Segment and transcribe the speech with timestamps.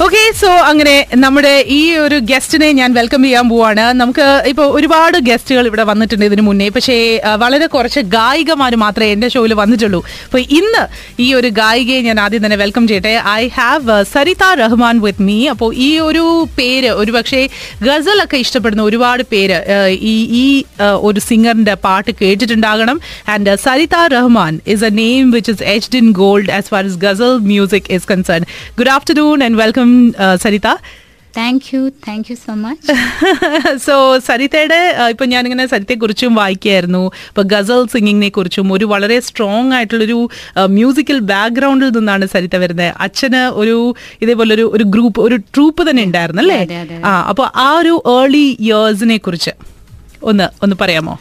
[0.00, 3.84] Okay so അങ്ങനെ നമ്മുടെ ഈ ഒരു ഗസ്റ്റിനെ ഞാൻ വെൽക്കം ചെയ്യാൻ പോവാണ്.
[4.00, 6.68] നമുക്ക് ഇപ്പോൾ ഒരുപാട് ഗസ്റ്റുകൾ ഇവിടെ വന്നിട്ടുണ്ട് ഇതിനു മുന്നേ.
[6.76, 6.96] പക്ഷേ
[7.42, 10.00] വളരെ കുറച്ച് ഗായികമാർ മാത്രമേ എന്റെ ഷോയിൽ വന്നിട്ടുള്ളൂ.
[10.26, 10.82] അപ്പോൾ ഇന്ന്
[11.24, 13.14] ഈ ഒരു ഗായികയെ ഞാൻ ആദ്യം തന്നെ വെൽക്കം ചെയ്യട്ടെ.
[13.42, 16.24] I have Saritha Rahman with me അപ്പോൾ ഈ ഒരു
[16.58, 17.42] പേര് ഒരുപക്ഷെ
[17.86, 19.60] ഗസലൊക്കെ ഇഷ്ടപ്പെടുന്ന ഒരുപാട് പേര്
[20.12, 20.46] ഈ ഈ
[21.10, 23.00] ഒരു സിംഗറിന്റെ പാട്ട് കേട്ടിട്ടുണ്ടാകണം.
[23.36, 27.32] And Saritha Rahman is a name which is etched in gold as far is ghazal
[27.52, 28.42] music is concerned
[28.80, 29.88] good afternoon and welcome
[30.44, 30.68] Saritha?
[31.36, 32.94] Thank you thank you so much
[33.84, 33.94] so
[34.26, 34.80] സരിതയുടെ
[35.12, 40.18] ഇപ്പം ഞാനിങ്ങനെ സരിതയെ കുറിച്ചും വായിക്കുമായിരുന്നു ഇപ്പം ഗസൽ സിംഗിങ്ങിനെ കുറിച്ചും ഒരു വളരെ സ്ട്രോങ് ആയിട്ടുള്ളൊരു
[40.76, 42.92] musical ബാക്ക്ഗ്രൗണ്ടിൽ നിന്നാണ് സരിത വരുന്നത്.
[43.06, 43.76] അച്ഛന് ഒരു
[44.22, 46.60] ഇതേപോലെ ഒരു ഒരു ഗ്രൂപ്പ് ഒരു ട്രൂപ്പ് തന്നെ ഉണ്ടായിരുന്നു അല്ലേ?
[47.08, 49.54] ആ അപ്പോൾ ആ ഒരു ഏർലി ഇയേഴ്സിനെ കുറിച്ച്
[50.30, 51.14] ഒന്ന് ഒന്ന് പറയാമോ?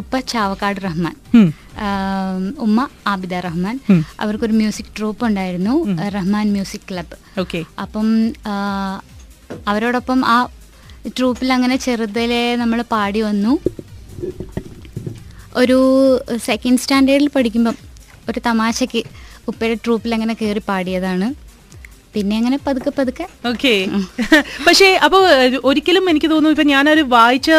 [0.00, 1.14] ഉപ്പ ചാവക്കാട് റഹ്മാൻ.
[2.58, 3.80] ഉമ്മ ആബിദ റഹ്മാൻ.
[4.20, 5.74] അവർക്കൊരു മ്യൂസിക് ട്രൂപ്പ് ഉണ്ടായിരുന്നു
[6.16, 8.08] റഹ്മാൻ മ്യൂസിക് ക്ലബ്ബ് ഓക്കെ അപ്പം
[9.68, 10.36] അവരോടൊപ്പം ആ
[11.18, 13.52] ട്രൂപ്പിൽ അങ്ങനെ ചെറുതിലെ നമ്മൾ പാടി വന്നു.
[15.56, 15.78] ഒരു
[16.44, 17.76] സെക്കൻഡ് സ്റ്റാൻഡേർഡിൽ പഠിക്കുമ്പം
[18.28, 19.02] ഒരു തമാശയ്ക്ക്
[19.48, 21.28] ഉപ്പയുടെ ട്രൂപ്പിൽ അങ്ങനെ കയറി പാടിയതാണ്.
[22.14, 23.24] പിന്നെ അങ്ങനെ പതുക്കെ പതുക്കെ.
[23.50, 23.74] ഓക്കെ.
[24.66, 25.18] പക്ഷേ അപ്പൊ
[25.70, 27.50] ഒരിക്കലും എനിക്ക് തോന്നുന്നു ഇപ്പൊ ഞാനൊരു വായിച്ച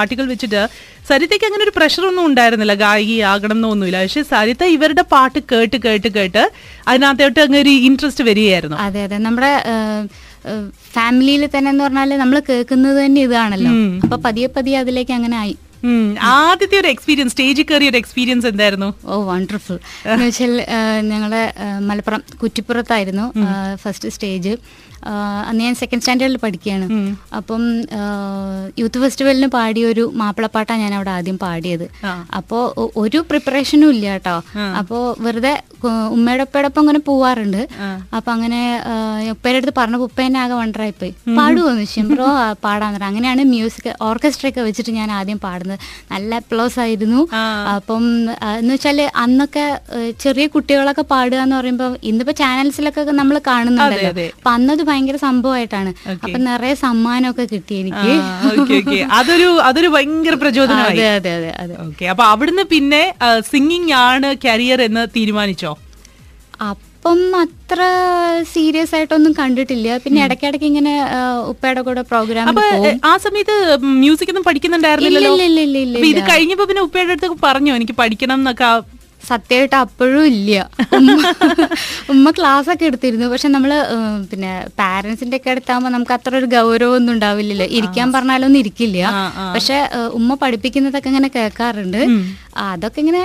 [0.00, 0.62] ആർട്ടിക്കിൾ വെച്ചിട്ട്
[1.10, 6.08] സരിതയ്ക്ക് അങ്ങനെ ഒരു പ്രഷർ ഒന്നും ഉണ്ടായിരുന്നില്ല ഗായിക ആകണം എന്നൊന്നുമില്ല പക്ഷെ സരിത ഇവരുടെ പാട്ട് കേട്ട് കേട്ട്
[6.16, 6.42] കേട്ട്
[6.90, 8.78] അതിനകത്തോട്ട് അങ്ങനെ ഒരു ഇൻട്രസ്റ്റ് വരികയായിരുന്നു.
[8.86, 9.18] അതെ അതെ.
[9.28, 9.52] നമ്മുടെ
[10.96, 13.72] ഫാമിലിയിൽ തന്നെ എന്ന് പറഞ്ഞാൽ നമ്മൾ കേൾക്കുന്നത് തന്നെ ഇതാണല്ലോ.
[14.04, 15.54] അപ്പൊ പതിയെ പതിയെ അതിലേക്ക് അങ്ങനെ ആയി.
[16.32, 18.90] ആദ്യത്തെ ഒരു എക്സ്പീരിയൻസ് സ്റ്റേജിൽ കയറിയ ഒരു എക്സ്പീരിയൻസ് എന്തായിരുന്നു?
[19.04, 19.78] ഓ വണ്ടർഫുൾ
[20.12, 20.52] എന്ന് വെച്ചാൽ
[21.12, 21.44] ഞങ്ങളെ
[21.88, 23.26] മലപ്പുറം കുറ്റിപ്പുറത്തായിരുന്നു
[23.84, 24.54] ഫസ്റ്റ് സ്റ്റേജ്
[25.48, 26.86] അന്ന് ഞാൻ സെക്കൻഡ് സ്റ്റാൻഡേർഡിൽ പഠിക്കുകയാണ്.
[27.38, 27.62] അപ്പം
[28.80, 31.86] യൂത്ത് ഫെസ്റ്റിവലിന് പാടിയ ഒരു മാപ്പിളപ്പാട്ടാണ് ഞാൻ അവിടെ ആദ്യം പാടിയത്.
[32.38, 32.64] അപ്പോൾ
[33.02, 34.36] ഒരു പ്രിപ്പറേഷനും ഇല്ല കേട്ടോ.
[34.80, 35.54] അപ്പോൾ വെറുതെ
[36.14, 37.60] ഉമ്മയുടെ ഉപ്പയോടൊപ്പം അങ്ങനെ പോവാറുണ്ട്.
[38.16, 38.60] അപ്പൊ അങ്ങനെ
[39.34, 41.12] ഉപ്പയുടെ അടുത്ത് പറഞ്ഞ ഉപ്പ എന്നെ ആകെ വണ്ടറായിപ്പോയി.
[41.58, 42.26] ചോദിച്ചു ബ്രോ
[42.64, 45.78] പാടാൻ തുടങ്ങി അങ്ങനെയാണ് മ്യൂസിക് ഓർക്കസ്ട്ര ഒക്കെ വെച്ചിട്ട് ഞാൻ ആദ്യം പാടുന്നത്.
[46.12, 47.20] നല്ല അപ്ലോസ് ആയിരുന്നു.
[47.76, 48.04] അപ്പം
[48.58, 49.64] എന്ന് വെച്ചാൽ അന്നൊക്കെ
[50.24, 54.26] ചെറിയ കുട്ടികളൊക്കെ പാടുക എന്ന് പറയുമ്പോൾ ഇന്നിപ്പോ ചാനൽസിലൊക്കെ നമ്മൾ കാണുന്നുണ്ടല്ലോ.
[54.38, 55.92] അപ്പൊ അന്നത് ഭയങ്കര സംഭവമായിട്ടാണ്.
[56.24, 58.14] അപ്പൊ നിറയെ സമ്മാനമൊക്കെ കിട്ടി എനിക്ക്.
[59.18, 60.98] അതൊരു അതൊരു ഭയങ്കര പ്രചോദനമായി.
[60.98, 62.06] അതെ അതെ അതെ അതെ.
[62.14, 63.02] അപ്പൊ അവിടുന്ന് പിന്നെ
[63.52, 65.67] സിംഗിങ് ആണ് കരിയർ എന്ന് തീരുമാനിച്ചോ?
[66.60, 67.80] അപ്പം അത്ര
[68.52, 69.96] സീരിയസ് ആയിട്ടൊന്നും കണ്ടിട്ടില്ല.
[70.04, 70.92] പിന്നെ ഇടയ്ക്കിടയ്ക്ക് ഇങ്ങനെ
[71.52, 72.48] ഉപ്പയുടെ കൂടെ പ്രോഗ്രാം
[73.10, 73.56] ആ സമയത്ത്
[74.02, 75.32] മ്യൂസിക് ഒന്നും പഠിക്കുന്നുണ്ടായിരുന്നില്ലല്ലോ?
[76.12, 78.70] ഇത് കഴിഞ്ഞപ്പോ പിന്നെ ഉപ്പയുടെ അടുത്ത് പറഞ്ഞു എനിക്ക് പഠിക്കണം എന്നൊക്കെ
[79.28, 80.52] സത്യമായിട്ട് അപ്പോഴും ഇല്ല.
[82.14, 83.26] ഉമ്മ ക്ലാസ് ഒക്കെ എടുത്തിരുന്നു.
[83.32, 83.72] പക്ഷെ നമ്മൾ
[84.30, 87.66] പിന്നെ പാരന്റ്സിന്റെ ഒക്കെ അടുത്താകുമ്പോ നമുക്ക് അത്ര ഒരു ഗൗരവമൊന്നും ഉണ്ടാവില്ലല്ലോ.
[87.78, 89.00] ഇരിക്കാൻ പറഞ്ഞാലൊന്നും ഇരിക്കില്ല.
[89.56, 89.78] പക്ഷെ
[90.20, 92.00] ഉമ്മ പഠിപ്പിക്കുന്നതൊക്കെ ഇങ്ങനെ കേൾക്കാറുണ്ട്.
[92.68, 93.22] അതൊക്കെ ഇങ്ങനെ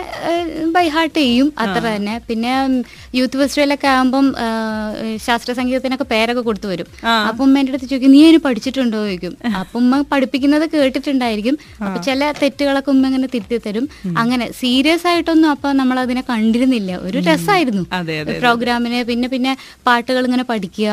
[0.73, 1.47] ബൈ ഹാർട്ട് ചെയ്യും.
[1.63, 2.15] അത്ര തന്നെ.
[2.27, 2.51] പിന്നെ
[3.19, 4.25] യൂത്ത് ഫെസ്റ്റിവലൊക്കെ ആകുമ്പം
[5.27, 6.87] ശാസ്ത്ര ശാസ്ത്രീയ സംഗീതത്തിനൊക്കെ പേരൊക്കെ കൊടുത്തു വരും.
[7.29, 8.99] അപ്പൊ ഉമ്മ എന്റെ അടുത്ത് ചോദിക്കും നീ അതിന് പഠിച്ചിട്ടുണ്ടോ?
[9.05, 9.33] ചോദിക്കും.
[9.59, 11.55] അപ്പൊ ഉമ്മ പഠിപ്പിക്കുന്നത് കേട്ടിട്ടുണ്ടായിരിക്കും.
[11.85, 13.85] അപ്പൊ ചില തെറ്റുകളൊക്കെ ഉമ്മ ഇങ്ങനെ തിരുത്തി തരും.
[14.21, 16.91] അങ്ങനെ സീരിയസ് ആയിട്ടൊന്നും അപ്പൊ നമ്മൾ അതിനെ കണ്ടിരുന്നില്ല.
[17.07, 17.83] ഒരു രസമായിരുന്നു
[18.44, 19.53] പ്രോഗ്രാമിന് പിന്നെ പിന്നെ
[19.88, 20.89] പാട്ടുകൾ ഇങ്ങനെ പഠിക്കുക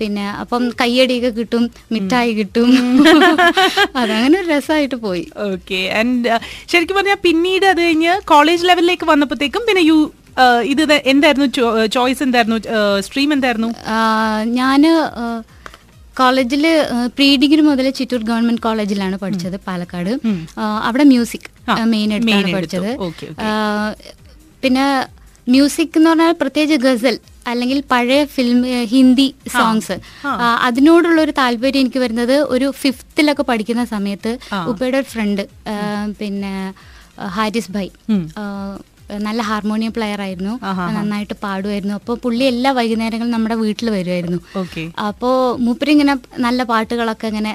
[0.00, 1.64] പിന്നെ അപ്പം കയ്യടിയൊക്കെ കിട്ടും
[1.94, 2.70] മിഠായി കിട്ടും.
[4.00, 5.24] അതങ്ങനെ ഒരു രസമായിട്ട് പോയി.
[5.50, 5.80] ഓക്കെ.
[6.00, 6.38] ആൻഡ്
[6.72, 9.98] ശരിക്കും പറഞ്ഞാൽ പിന്നീട് അത് കഴിഞ്ഞ് കോളേജ് ലെവലിലേക്ക് വന്നപ്പോഴത്തേക്കും പിന്നെ യു
[10.72, 10.82] ഇത്
[11.12, 11.46] എന്തായിരുന്നു
[11.96, 12.58] ചോയ്സ് എന്തായിരുന്നു?
[13.06, 13.68] സ്ട്രീം എന്തായിരുന്നു?
[14.60, 14.82] ഞാൻ
[16.20, 16.64] കോളേജിൽ
[17.16, 20.12] പ്രീ ഡിഗ്രി മുതൽ ചിറ്റൂർ ഗവൺമെന്റ് കോളേജിലാണ് പഠിച്ചത് പാലക്കാട്.
[20.88, 21.48] അവിടെ മ്യൂസിക്.
[21.94, 22.78] മെയിൻ എടുത്താണ് എടുത്തു.
[22.98, 23.34] പഠിച്ചത്.
[24.64, 24.86] പിന്നെ
[25.52, 27.16] മ്യൂസിക് എന്ന് പറഞ്ഞാൽ പ്രത്യേകിച്ച് ഗസൽ
[27.50, 28.58] അല്ലെങ്കിൽ പഴയ ഫിലിം
[28.92, 29.96] ഹിന്ദി സോങ്സ്
[30.66, 34.32] അതിനോടുള്ള ഒരു താല്പര്യം എനിക്ക് വരുന്നത് ഒരു ഫിഫ്ത്തിലൊക്കെ പഠിക്കുന്ന സമയത്ത്
[34.70, 35.42] ഉപ്പയുടെ ഒരു ഫ്രണ്ട്
[36.20, 36.54] പിന്നെ
[37.36, 37.90] ഹാരിസ് ഭായ്.
[39.24, 40.52] നല്ല ഹാർമോണിയം പ്ലെയർ ആയിരുന്നു.
[40.96, 41.94] നന്നായിട്ട് പാടുമായിരുന്നു.
[42.00, 44.38] അപ്പോൾ പുള്ളി എല്ലാ വൈകുന്നേരങ്ങളും നമ്മുടെ വീട്ടിൽ വരുമായിരുന്നു.
[44.60, 45.30] അപ്പോൾ അപ്പോ
[45.64, 46.14] മൂപ്പര് ഇങ്ങനെ
[46.46, 47.52] നല്ല പാട്ടുകളൊക്കെ ഇങ്ങനെ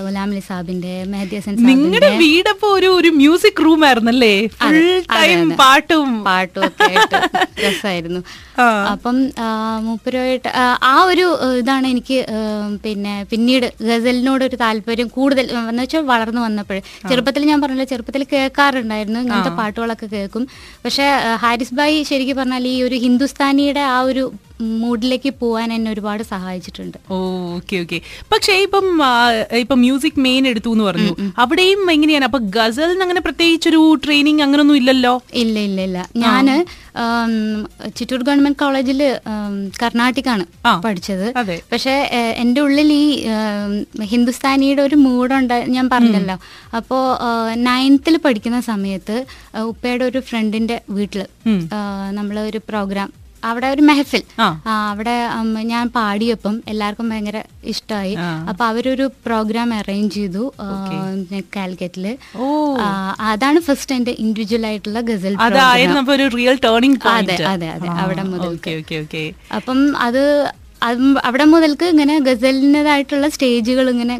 [0.00, 4.32] ആ, ഗുലാം സാബിന്റെ മെഹദി ഹസൻ നിങ്ങളുടെ വീടപ്പോ ഒരു ഒരു മ്യൂസിക് റൂം ആയിരുന്നല്ലേ?
[4.56, 4.76] ഫുൾ
[5.12, 6.08] ടൈം പാട്ടും.
[6.26, 7.16] പാട്ടും ഒക്കെ ആയിട്ട്
[7.64, 8.20] രസമായിരുന്നു
[8.92, 9.16] അപ്പം
[9.84, 11.26] മൂപ്പരുമായിട്ട് ആ, ആ ഒരു
[11.60, 12.18] ഇതാണ് എനിക്ക്
[12.84, 16.80] പിന്നെ പിന്നീട് ഗസലിനോട് ഒരു താല്പര്യം കൂടുതൽ എന്ന് വെച്ചാൽ വളർന്നു വന്നപ്പോഴേ
[17.10, 19.20] ചെറുപ്പത്തിൽ ഞാൻ പറഞ്ഞില്ല ചെറുപ്പത്തിൽ കേൾക്കാറുണ്ടായിരുന്നു.
[19.24, 20.44] ഇങ്ങനത്തെ പാട്ടുകളൊക്കെ കേൾക്കും.
[20.84, 21.06] പക്ഷെ
[21.42, 24.24] ഹാരിസ് ഭായി ശരിക്കും പറഞ്ഞാൽ ഈ ഒരു ഹിന്ദുസ്ഥാനിയുടെ ആ ഒരു
[24.82, 26.98] മൂഡിലേക്ക് പോകാൻ എന്നെ ഒരുപാട് സഹായിച്ചിട്ടുണ്ട്.
[27.56, 28.00] Okay okay.
[28.32, 28.86] പക്ഷേ ഇപ്പം
[29.62, 31.14] ഇപ്പം മ്യൂസിക് മെയിൻ എടുത്തു എന്ന് പറഞ്ഞു.
[31.44, 32.28] അവിടെയും എങ്ങനെയാണ്?
[32.30, 35.14] അപ്പൊ ഗസൽ അങ്ങനെ പ്രത്യേകിച്ച് ഒരു ട്രെയിനിങ് അങ്ങനൊന്നും ഇല്ലല്ലോ?
[35.42, 35.98] ഇല്ല ഇല്ല ഇല്ല.
[36.24, 36.46] ഞാൻ
[37.98, 39.00] ചിറ്റൂർ ഗവൺമെന്റ് കോളേജിൽ
[39.82, 40.46] കർണാട്ടിക്കാണ്.
[40.86, 41.26] പഠിച്ചത്.
[41.72, 41.96] പക്ഷെ
[42.42, 43.04] എന്റെ എന്റെ ഉള്ളിൽ ഈ
[44.12, 46.36] ഹിന്ദുസ്ഥാനിയുടെ ഒരു മൂഡുണ്ട് ഞാൻ പറഞ്ഞല്ലോ.
[46.78, 47.02] അപ്പോൾ
[47.68, 49.16] നയൻത്തിൽ പഠിക്കുന്ന സമയത്ത്
[49.70, 51.22] ഉപ്പയുടെ ഒരു ഫ്രണ്ടിന്റെ വീട്ടിൽ
[52.18, 53.08] നമ്മൾ ഒരു പ്രോഗ്രാം
[53.42, 54.22] അവിടെ ഒരു മെഹഫിൽ.
[54.88, 55.14] അവിടെ
[55.62, 58.14] ഞാൻ പാടിയപ്പം എല്ലാവർക്കും ഭയങ്കര ഇഷ്ടമായി.
[58.48, 60.42] അപ്പൊ അവരൊരു പ്രോഗ്രാം അറേഞ്ച് ചെയ്തു
[61.56, 62.06] കാലിക്കറ്റിൽ.
[62.36, 62.46] ഓ.
[63.22, 65.36] അതാണ് ഫസ്റ്റ് എന്റെ ഇൻഡിവിജ്വൽ ആയിട്ടുള്ള ഗസൽ
[66.36, 67.88] റിയൽ ടേണിംഗ് അതെ, അതെ, അതെ.
[68.00, 68.54] അവിടെ മുതൽ
[69.54, 70.22] അപ്പം അത്
[71.24, 74.14] അവിടെ മുതൽക്ക് ഇങ്ങനെ ഗസലിന്റെതായിട്ടുള്ള സ്റ്റേജുകൾ ഇങ്ങനെ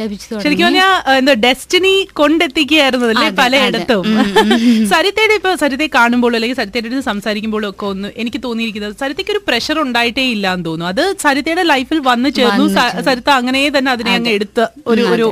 [0.00, 4.04] ലഭിച്ചു ശരിക്കും പറഞ്ഞാൽ എന്താ ഡെസ്റ്റിനി കൊണ്ടെത്തിക്കുകയായിരുന്നു അല്ലേ പലയിടത്തും
[4.92, 9.76] സരിതയുടെ ഇപ്പൊ സരിതയെ കാണുമ്പോഴോ അല്ലെങ്കിൽ സരിതയുടെ അടുത്ത് സംസാരിക്കുമ്പോഴോ ഒക്കെ ഒന്ന് എനിക്ക് തോന്നിയിരിക്കുന്നത് സരിതയ്ക്ക് ഒരു പ്രഷർ
[9.84, 10.90] ഉണ്ടായിട്ടേ ഇല്ല എന്ന് തോന്നുന്നു.
[10.92, 12.66] അത് സരിതയുടെ ലൈഫിൽ വന്നു ചേർന്നു.
[13.08, 15.28] സരിത അങ്ങനെ തന്നെ അതിനെ അങ്ങ് എടുത്ത് ഒരു ഒരു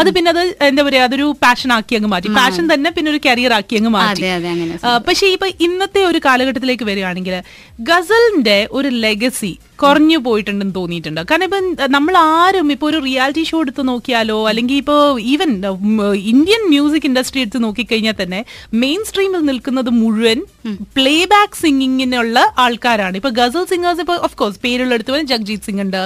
[0.00, 2.30] അത് പിന്നെ അത് എന്താ പറയാ അതൊരു പാഷൻ ആക്കി അങ്ങ് മാറ്റി.
[2.40, 4.22] പാഷൻ തന്നെ പിന്നെ ഒരു കരിയർ ആക്കി അങ്ങ് മാറ്റി.
[5.08, 7.36] പക്ഷേ ഇപ്പൊ ഇന്നത്തെ ഒരു കാലഘട്ടത്തിലേക്ക് വരികയാണെങ്കിൽ
[7.90, 9.52] ഗസലിന്റെ ഒരു ലെഗസി
[9.82, 11.20] കുറഞ്ഞു പോയിട്ടുണ്ടെന്ന് തോന്നിയിട്ടുണ്ട്.
[11.30, 11.66] കാരണം ഇപ്പം
[11.96, 14.38] നമ്മൾ ആരും ഇപ്പൊ ഒരു റിയാലിറ്റി ഷോ എടുത്ത് നോക്കിയാലോ?
[14.50, 15.00] അല്ലെങ്കിൽ ഇപ്പോൾ
[15.32, 15.50] ഈവൻ
[16.32, 18.40] ഇന്ത്യൻ മ്യൂസിക് ഇൻഡസ്ട്രി എടുത്ത് നോക്കിക്കഴിഞ്ഞാൽ തന്നെ
[18.82, 20.38] മെയിൻ സ്ട്രീമിൽ നിൽക്കുന്നത് മുഴുവൻ
[20.98, 23.14] പ്ലേ ബാക്ക് സിംഗിങ്ങിനുള്ള ആൾക്കാരാണ്.
[23.20, 26.00] ഇപ്പൊ ഗസൽ സിംഗേഴ്സ് ഇപ്പൊ ഓഫ് കോഴ്സ് പേരുള്ള എടുത്ത് പോലെ ജഗ്ജീത് സിംഗ് ഉണ്ട്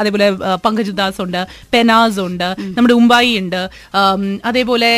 [0.00, 0.28] അതേപോലെ
[0.66, 1.40] പങ്കജ് ദാസ് ഉണ്ട്
[1.74, 3.62] പെനാസ് ഉണ്ട് നമ്മുടെ ഉമ്പായി ഉണ്ട്
[4.50, 4.92] അതേപോലെ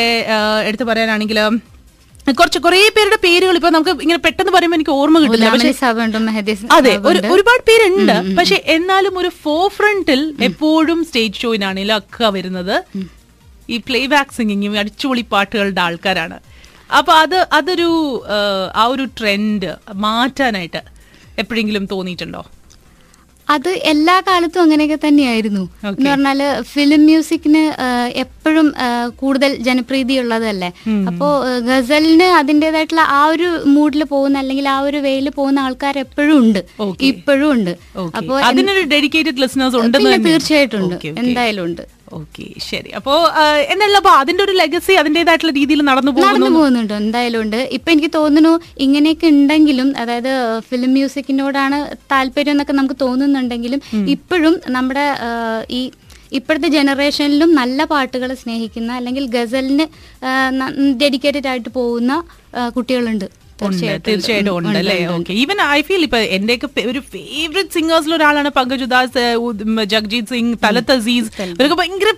[0.69, 1.39] എടുത്ത് പറയാനാണെങ്കിൽ
[2.31, 5.45] കുറച്ച് കുറേ പേരുടെ പേരുകൾ ഇപ്പൊ നമുക്ക് ഇങ്ങനെ പെട്ടെന്ന് പറയുമ്പോൾ എനിക്ക് ഓർമ്മ കിട്ടില്ല.
[5.53, 5.67] പക്ഷെ
[6.77, 7.19] അതെ ഒരു.
[7.33, 8.35] ഒരുപാട് പേരുണ്ട്.
[8.37, 12.75] പക്ഷെ എന്നാലും ഒരു ഫോർ ഫ്രണ്ടിൽ എപ്പോഴും സ്റ്റേജ് ഷോയിനാണെങ്കിലും ഒക്കെ വരുന്നത്.
[13.69, 16.39] ഈ പ്ലേ ബാക്ക് സിംഗിങ്ങും അടിച്ചുപൊളി പാട്ടുകളുടെ ആൾക്കാരാണ്.
[16.97, 17.89] അപ്പൊ അത് അതൊരു
[18.75, 20.81] ആ ഒരു ട്രെൻഡ് മാറ്റാനായിട്ട്
[21.39, 22.45] എപ്പോഴെങ്കിലും തോന്നിയിട്ടുണ്ടോ?
[23.47, 25.69] അത് എല്ലാ കാലത്തും അങ്ങനെയൊക്കെ തന്നെയായിരുന്നു.
[25.85, 27.63] എന്ന് പറഞ്ഞാൽ ഫിലിം മ്യൂസിക്കിന്
[28.15, 28.73] എപ്പോഴും
[29.15, 30.69] കൂടുതൽ ജനപ്രീതി ഉള്ളതല്ലേ
[31.07, 31.27] അപ്പോ
[31.59, 36.61] ഗസലിന് അതിന്റെതായിട്ടുള്ള ആ ഒരു മൂഡിൽ പോകുന്ന അല്ലെങ്കിൽ ആ ഒരു വേയിൽ പോകുന്ന ആൾക്കാർ എപ്പോഴും ഉണ്ട്.
[37.01, 37.73] ഇപ്പോഴും ഉണ്ട്.
[37.97, 40.95] അപ്പോൾ അപ്പോ അതിനൊരു ഡെഡിക്കേറ്റഡ് ലിസണേഴ്സ് തീർച്ചയായിട്ടും ഉണ്ട്.
[41.23, 41.83] എന്തായാലും ഉണ്ട്.
[42.17, 42.89] ഓക്കെ ശരി.
[42.99, 43.13] അപ്പോ
[43.99, 46.93] അപ്പൊ അതിന്റെ ഒരു ലെഗസി അതിന്റേതായിട്ടുള്ള രീതിയിൽ നടന്നു നടന്നു പോകുന്നുണ്ട്.
[47.03, 47.59] എന്തായാലും ഉണ്ട്.
[47.77, 48.53] ഇപ്പൊ എനിക്ക് തോന്നുന്നു
[48.85, 50.33] ഇങ്ങനെയൊക്കെ ഉണ്ടെങ്കിലും അതായത്
[50.69, 51.79] ഫിലിം മ്യൂസിക്കിനോടാണ്
[52.13, 53.81] താല്പര്യം എന്നൊക്കെ നമുക്ക് തോന്നുന്നുണ്ടെങ്കിലും
[54.15, 55.05] ഇപ്പോഴും നമ്മുടെ
[55.79, 55.81] ഈ
[56.39, 59.85] ഇപ്പോഴത്തെ ജനറേഷനിലും നല്ല പാട്ടുകൾ സ്നേഹിക്കുന്ന അല്ലെങ്കിൽ ഗസലിന്
[61.01, 62.13] ഡെഡിക്കേറ്റഡ് ആയിട്ട് പോകുന്ന
[62.77, 63.27] കുട്ടികളുണ്ട്.
[63.67, 63.85] ഉണ്ട്.
[64.07, 64.77] തീർച്ചയായിട്ടും ഉണ്ട്.
[64.81, 64.97] അല്ലേ?
[65.15, 69.25] ഓക്കെ ഈവൻ ഐ ഫീൽ ഇപ്പൊ എന്റെയൊക്കെ ഒരു ഫേവറേറ്റ് സിംഗേഴ്സിൽ ഒരാളാണ് പങ്കജ് ഉദാസ്
[69.93, 71.29] ജഗ്ജീത് സിംഗ് തലത്ത് അസീസ്.
[71.51, 72.11] ഇവരൊക്കെ ഭയങ്കര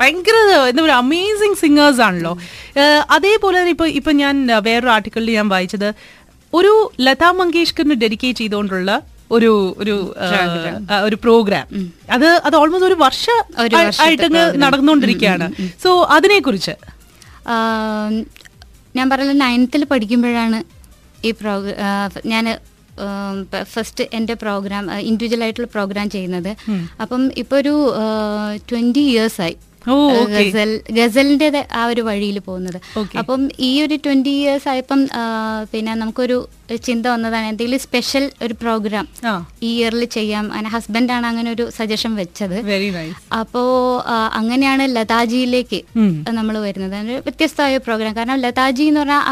[0.00, 0.36] ഭയങ്കര
[0.70, 2.32] എന്താ പറയുക അമേസിങ് സിംഗേഴ്സ് ആണല്ലോ.
[3.18, 4.34] അതേപോലെ തന്നെ ഇപ്പൊ ഇപ്പൊ ഞാൻ
[4.68, 5.88] വേറൊരു ആർട്ടിക്കിളിൽ ഞാൻ വായിച്ചത്.
[6.52, 6.74] ഒരു
[7.06, 8.90] ലതാ മങ്കേഷ്കറിന് ഡെഡിക്കേറ്റ് ചെയ്തുകൊണ്ടുള്ള
[9.36, 9.50] ഒരു
[9.82, 9.94] ഒരു
[11.06, 11.66] ഒരു പ്രോഗ്രാം
[12.14, 13.24] അത് അത് ഓൾമോസ്റ്റ് ഒരു വർഷ
[14.04, 14.28] ആയിട്ട്
[14.62, 15.46] നടന്നുകൊണ്ടിരിക്കുകയാണ്
[15.82, 16.74] സോ അതിനെ കുറിച്ച്
[18.98, 20.58] ഞാൻ പറഞ്ഞ നയൻത്തിൽ പഠിക്കുമ്പോഴാണ്
[21.24, 22.58] ഈ പ്രോഗ്രാം ഞാൻ
[23.62, 26.56] ഫസ്റ്റ് എന്റെ പ്രോഗ്രാം ഇൻഡിവിജ്വൽ ആയിട്ടുള്ള പ്രോഗ്രാം ചെയ്യുന്നത്
[27.00, 27.94] അപ്പം ഇപ്പൊ ഒരു
[28.68, 29.67] ട്വന്റി ഇയേഴ്സ് ആയി ഓ, ആ, okay.
[30.34, 31.48] ഗസൽ ഗസലിന്റെ
[31.80, 32.78] ആ ഒരു വഴിയിൽ പോകുന്നത്.
[33.20, 35.00] അപ്പം ഈ ഒരു ട്വന്റി ഇയേഴ്സ് ആയപ്പം
[35.72, 36.36] പിന്നെ നമുക്കൊരു
[36.86, 39.06] ചിന്ത വന്നതാണ് എന്തെങ്കിലും സ്പെഷ്യൽ ഒരു പ്രോഗ്രാം
[39.68, 40.44] ഈ ഇയറിൽ ചെയ്യാം.
[40.52, 42.56] അങ്ങനെ ഹസ്ബൻഡാണ് അങ്ങനെ ഒരു സജഷൻ വെച്ചത്.
[43.40, 43.62] അപ്പോ
[44.40, 45.80] അങ്ങനെയാണ് ലതാജിയിലേക്ക്.
[46.38, 46.98] നമ്മൾ വരുന്നത്.
[47.28, 49.22] വ്യത്യസ്തമായ പ്രോഗ്രാം കാരണം ലതാജി എന്ന് പറഞ്ഞാൽ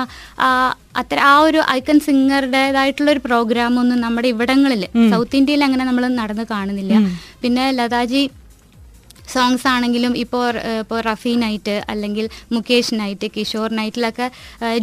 [1.00, 4.82] അത്ര ആ ഒരു ഐക്കൺ സിംഗറുടേതായിട്ടുള്ള ഒരു പ്രോഗ്രാം ഒന്നും നമ്മുടെ ഇവിടങ്ങളിൽ
[5.12, 6.94] സൗത്ത് ഇന്ത്യയിൽ അങ്ങനെ നമ്മൾ നടന്ന് കാണുന്നില്ല.
[7.44, 8.22] പിന്നെ ലതാജി
[9.34, 10.44] സോങ്സ് ആണെങ്കിലും ഇപ്പോൾ
[10.82, 12.26] ഇപ്പോൾ റഫി നൈറ്റ് അല്ലെങ്കിൽ
[12.56, 14.26] മുകേഷ് നൈറ്റ് കിഷോർ നൈറ്റിലൊക്കെ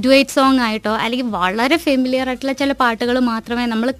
[0.05, 3.91] ഡുവേറ്റ് സോങ് ആയിട്ടോ അല്ലെങ്കിൽ വളരെ ഫെമിലിയർ ആയിട്ടുള്ള ചില പാട്ടുകൾ മാത്രമേ നമ്മൾ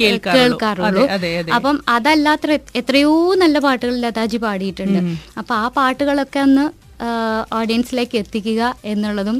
[0.00, 1.04] കേൾക്കാറുള്ളൂ.
[1.56, 5.00] അപ്പം അതല്ലാത്ത എത്രയോ നല്ല പാട്ടുകൾ ലതാജി പാടിയിട്ടുണ്ട്.
[5.40, 6.66] അപ്പൊ ആ പാട്ടുകളൊക്കെ ഒന്ന്
[7.58, 8.62] ഓഡിയൻസിലേക്ക് എത്തിക്കുക
[8.92, 9.36] എന്നുള്ളതും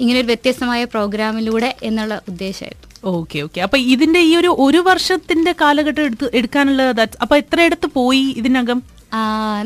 [0.00, 2.82] ഇങ്ങനെ ഒരു വ്യത്യസ്തമായ പ്രോഗ്രാമിലൂടെ എന്നുള്ള ഉദ്ദേശമായിരുന്നു.
[3.14, 3.58] Okay okay.
[3.66, 6.82] അപ്പൊ ഇതിന്റെ ഈ ഒരു ഒരു വർഷത്തിന്റെ കാലഘട്ടം എടുത്ത് എടുക്കാനുള്ള
[7.24, 8.78] അപ്പൊ എത്ര എടുത്ത് പോയി ഇതിനകം?
[9.16, 9.20] ആ,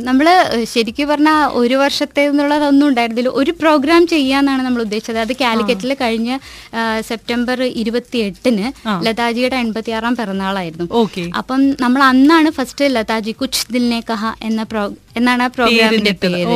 [0.06, 0.26] നമ്മൾ
[0.72, 3.30] ശരിക്കും പറഞ്ഞാൽ ഒരു വർഷത്തെ എന്നുള്ളതൊന്നും ഉണ്ടായിരുന്നില്ല.
[3.40, 5.18] ഒരു പ്രോഗ്രാം ചെയ്യാന്നാണ് നമ്മൾ ഉദ്ദേശിച്ചത്.
[5.18, 6.30] അത് കാലിക്കറ്റിൽ കഴിഞ്ഞ
[7.08, 8.66] സെപ്റ്റംബർ ഇരുപത്തി എട്ടിന്
[9.06, 10.86] ലതാജിയുടെ എൺപത്തി ആറാം പിറന്നാളായിരുന്നു.
[11.00, 11.24] ഓക്കെ.
[11.40, 14.84] അപ്പം നമ്മൾ അന്നാണ് ഫസ്റ്റ് ലതാജി കുച്ച് ദിൽനെ കഹ എന്ന പ്രോ
[15.16, 16.54] എന്നാണ് ആ പ്രോഗ്രാമിന്റെ പേര്.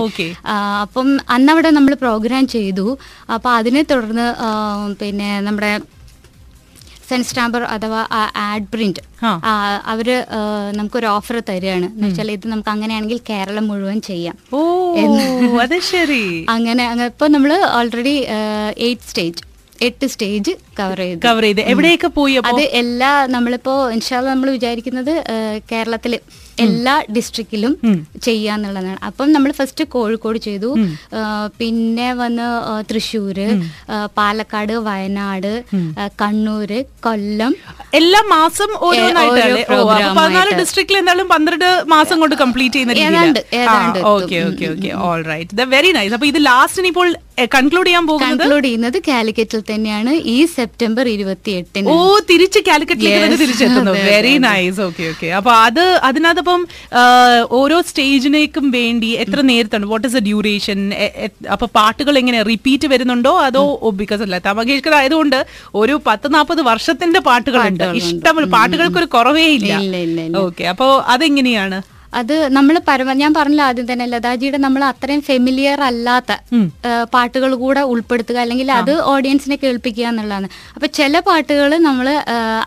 [0.84, 2.86] അപ്പം അന്നവിടെ നമ്മൾ പ്രോഗ്രാം ചെയ്തു.
[3.34, 4.26] അപ്പൊ അതിനെ തുടർന്ന്
[5.00, 5.72] പിന്നെ നമ്മുടെ
[7.08, 9.02] സെൻസ് സ്റ്റാമ്പർ അഥവാ ആ ആഡ് പ്രിന്റ്.
[9.84, 10.08] അവർ
[10.70, 11.86] നമുക്കൊരു ഓഫർ തരികയാണ്.
[11.86, 14.36] എന്ന് വെച്ചാൽ ഇത് നമുക്ക് അങ്ങനെയാണെങ്കിൽ കേരളം മുഴുവൻ ചെയ്യാം.
[14.52, 14.60] ഓ
[15.58, 16.22] അത് ശരി.
[16.54, 18.14] അങ്ങനെ അങ്ങ് ഇപ്പൊ നമ്മൾ ഓൾറെഡി
[18.78, 19.42] എയ്റ്റ് സ്റ്റേജ്
[19.82, 21.20] എട്ട് സ്റ്റേജ് കവർ ചെയ്തു.
[21.26, 21.60] കവർ ചെയ്ത്.
[21.60, 25.14] എവിടെയൊക്കെ പോയി അത് എല്ലാ നമ്മളിപ്പോ ഇൻഷാല്ല നമ്മൾ വിചാരിക്കുന്നത്
[25.72, 26.14] കേരളത്തിൽ.
[26.64, 27.72] എല്ലാ ഡിസ്ട്രിക്റ്റിലും
[28.26, 28.98] ചെയ്യാന്നുള്ളതാണ്.
[29.08, 30.70] അപ്പം നമ്മൾ ഫസ്റ്റ് കോഴിക്കോട് ചെയ്തു.
[31.60, 32.46] പിന്നെ വന്ന്
[32.90, 33.48] തൃശ്ശൂര്
[34.18, 35.52] പാലക്കാട് വയനാട്
[36.22, 37.52] കണ്ണൂര് കൊല്ലം.
[38.00, 38.70] എല്ലാ മാസം
[40.20, 40.52] പതിനാല്.
[40.62, 44.90] ഡിസ്ട്രിക്റ്റിൽ എന്തായാലും പന്ത്രണ്ട് മാസം കൊണ്ട് കംപ്ലീറ്റ് ചെയ്യുന്ന ഏതാണ്ട്, ഏതാണ്ട് okay okay okay.
[45.08, 47.10] All right very nice അപ്പൊ ഇത് ലാസ്റ്റ് ഇനിയിപ്പോൾ
[47.54, 48.40] കൺക്ലൂഡ് ചെയ്യാൻ പോകുന്നത്?
[48.40, 50.10] കൺക്ലൂഡ് ചെയ്യുന്നത് കാലിക്കറ്റിൽ തന്നെയാണ്.
[50.34, 51.96] ഈ സെപ്റ്റംബർ ഇരുപത്തി എട്ടിന് ഓ
[52.30, 53.38] തിരിച്ച് കാലിക്കറ്റിലേക്ക് തന്നെ.
[53.42, 53.92] തിരിച്ചെത്തുന്നു.
[54.10, 55.28] Very nice okay okay.
[55.38, 56.43] അപ്പൊ അത് അതിനകത്തപ്പം
[56.94, 57.02] ആ,
[57.50, 59.86] ഓരോ സ്റ്റേജിനേക്കും വേണ്ടി എത്ര നേരത്താണ്?
[59.86, 60.78] വാട്ട് ഇസ് എ ഡ്യൂറേഷൻ
[61.52, 63.38] അപ്പൊ പാട്ടുകൾ എങ്ങനെ റിപ്പീറ്റ് വരുന്നുണ്ടോ?
[63.38, 63.62] അതോ
[63.94, 65.38] ബിക്കോസ് ലതാ മങ്കേഷ്കർ ആയതുകൊണ്ട്
[65.74, 67.84] ഒരു പത്ത് നാൽപ്പത് വർഷത്തിന്റെ പാട്ടുകളുണ്ട്.
[68.02, 69.72] ഇഷ്ടമുള്ള ഇഷ്ടം പാട്ടുകൾക്ക് ഒരു കുറവേ ഇല്ല.
[70.38, 71.80] ഓക്കെ അപ്പോ അതെങ്ങനെയാണ്?
[72.20, 76.32] അത് നമ്മൾ പരമ ഞാൻ പറഞ്ഞില്ല ആദ്യം തന്നെ ലതാജിയുടെ നമ്മൾ അത്രയും ഫെമിലിയർ അല്ലാത്ത
[77.14, 80.48] പാട്ടുകൾ കൂടെ ഉൾപ്പെടുത്തുക അല്ലെങ്കിൽ അത് ഓഡിയൻസിനെ കേൾപ്പിക്കുക എന്നുള്ളതാണ്.
[80.74, 82.08] അപ്പൊ ചില പാട്ടുകൾ നമ്മൾ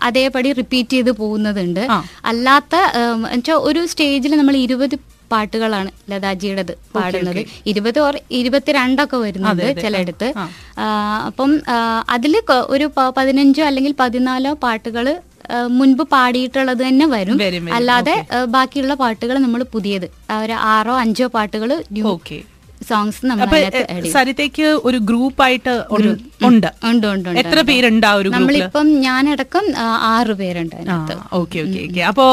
[0.07, 1.83] അതേപടി റിപ്പീറ്റ് ചെയ്ത് പോകുന്നതുണ്ട്.
[2.31, 4.97] അല്ലാത്ത എന്നുവെച്ചാൽ ഒരു സ്റ്റേജിൽ നമ്മൾ ഇരുപത്
[5.31, 7.39] പാട്ടുകളാണ് ലതാജിയുടേത് പാടുന്നത്.
[7.71, 9.63] ഇരുപത് ഓർ ഇരുപത്തിരണ്ടൊക്കെ വരുന്നുണ്ട്.
[9.83, 10.29] ചിലയിടത്ത്.
[11.29, 11.51] അപ്പം
[12.15, 12.35] അതിൽ
[12.75, 12.85] ഒരു
[13.17, 15.07] പതിനഞ്ചോ അല്ലെങ്കിൽ പതിനാലോ പാട്ടുകൾ
[15.79, 17.37] മുൻപ് പാടിയിട്ടുള്ളത് തന്നെ വരും.
[17.77, 18.15] അല്ലാതെ
[18.55, 20.07] ബാക്കിയുള്ള പാട്ടുകൾ നമ്മൾ പുതിയത്
[20.43, 21.71] ഒരു ആറോ അഞ്ചോ പാട്ടുകൾ
[22.87, 23.19] സോങ്സ്.
[24.15, 25.73] സരിതയ്ക്ക് ഒരു ഗ്രൂപ്പായിട്ട്
[26.47, 26.67] ഉണ്ട്.
[26.89, 29.65] ഉണ്ട് ഉണ്ട് എത്ര പേരുണ്ട് ആ ഒരു നമ്മളിപ്പം ഞാനടക്കം
[30.11, 30.75] ആറ് പേരുണ്ട്
[31.39, 32.01] ഓക്കെ ഓക്കെ ഓക്കെ.
[32.11, 32.25] അപ്പോ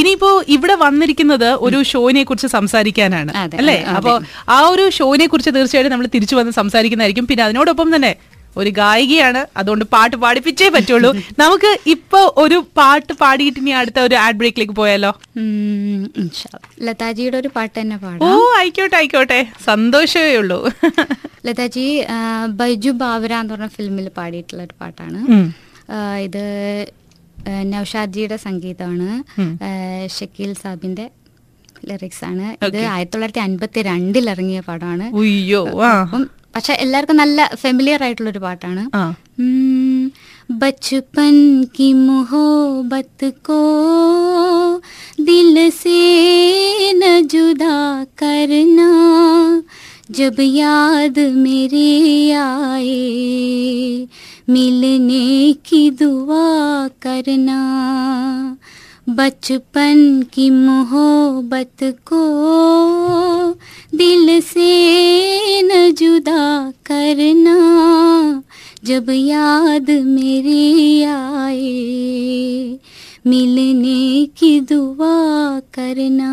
[0.00, 3.32] ഇനിയിപ്പോ ഇവിടെ വന്നിരിക്കുന്നത് ഒരു ഷോനെ കുറിച്ച് സംസാരിക്കാനാണ്
[3.62, 3.76] അല്ലേ?
[3.96, 4.14] അപ്പോ
[4.56, 7.28] ആ ഒരു ഷോനെ കുറിച്ച് തീർച്ചയായിട്ടും നമ്മൾ തിരിച്ചു വന്ന് സംസാരിക്കുന്നതായിരിക്കും.
[7.32, 8.12] പിന്നെ അതിനോടൊപ്പം തന്നെ
[8.60, 9.40] ഒരു ഗായികയാണ്.
[9.60, 11.10] അതുകൊണ്ട് പാട്ട് പാടിപ്പിച്ചേ പറ്റുള്ളൂ.
[11.42, 15.12] നമുക്ക് ഇപ്പൊ ഒരു പാട്ട് പാടിയിട്ട് ഇനി അടുത്ത ഒരു ആഡ് ബ്രേക്കിലേക്ക് പോയാലോ.
[16.88, 19.40] ലതാജിയുടെ ഒരു പാട്ട് തന്നെ ഓ പാടാം ആയിക്കോട്ടെ ആയിക്കോട്ടെ.
[19.68, 20.58] സന്തോഷമേ ഉള്ളൂ.
[21.46, 21.86] ലതാജി
[22.60, 25.20] ബൈജു ബാവര എന്ന് പറഞ്ഞ ഫിലിമിൽ പാടിയിട്ടുള്ള ഒരു പാട്ടാണ്.
[26.26, 26.44] ഇത്
[27.72, 29.10] നൌഷാദ്ജിയുടെ സംഗീതമാണ്.
[30.16, 31.06] ഷക്കീൽ സാബിന്റെ
[31.88, 32.46] ലിറിക്സ് ആണ്.
[32.68, 35.62] ഇത് ആയിരത്തി തൊള്ളായിരത്തി അൻപത്തി രണ്ടിൽ ഇറങ്ങിയ പാടാണ് ഉയ്യോ
[36.04, 38.82] അപ്പം പക്ഷെ എല്ലാവർക്കും നല്ല ഫെമിലിയർ ആയിട്ടുള്ള ഒരു പാട്ടാണ്.
[40.50, 41.36] ബച്ചുപൻ
[41.76, 43.60] കി മുഹോബത്ത് കോ
[45.20, 46.00] ദിൽ സേ
[46.92, 47.76] ന ജുദാ
[48.22, 48.80] കർന
[50.10, 51.88] ജബ് യാദ് മേരേ
[52.42, 53.02] ആയേ
[55.68, 56.44] കി ദുആ
[56.98, 57.50] കർന
[59.06, 62.24] بچپن کی محبت کو
[63.92, 67.58] دل سے نہ جدا کرنا
[68.82, 72.76] جب یاد میری آئے،
[73.24, 76.30] ملنے کی دعا کرنا۔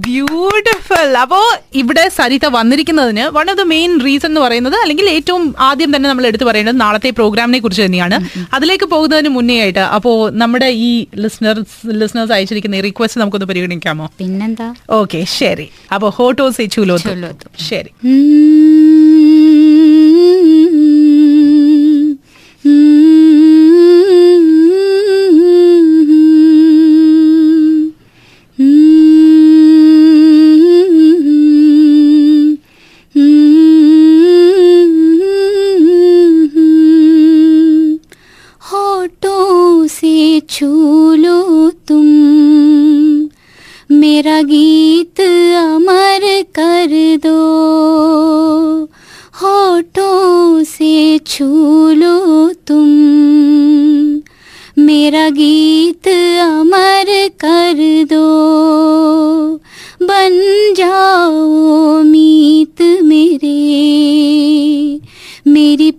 [0.00, 5.96] ബ്യൂട്ടിഫുൾ അപ്പോ ഇവിടെ Saritha വന്നിരിക്കുന്നതിന് one of the main reason എന്ന് പറയുന്നത് അല്ലെങ്കിൽ ഏറ്റവും ആദ്യം
[5.96, 8.46] തന്നെ നമ്മൾ എടുത്തു പറയേണ്ടത് നാളത്തെ പ്രോഗ്രാമിനെ കുറിച്ച് തന്നെയാണ്.
[8.54, 14.10] അതിലേക്ക് പോകുന്നതിന് മുന്നേ ആയിട്ട് അപ്പോ നമ്മുടെ ഈ ലിസ്ണേഴ്സ് ലിസ്ണേഴ്സ് അയച്ചിരിക്കുന്ന റിക്വസ്റ്റ് നമുക്കൊന്ന് പരിഗണിക്കാമോ?
[14.18, 14.74] പിന്നെന്താ?
[14.90, 15.68] ഓക്കെ ശരി.
[15.94, 17.64] അപ്പോ ഹോട്ടോസ് ചൂലോ ചുലോത്തു.
[17.68, 17.90] ശരി.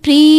[0.02, 0.39] ಪ್ರಿಯ